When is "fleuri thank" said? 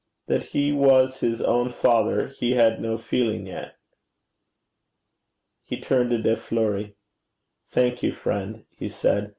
6.35-8.01